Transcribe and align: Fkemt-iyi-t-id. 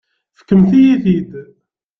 Fkemt-iyi-t-id. 0.39 1.31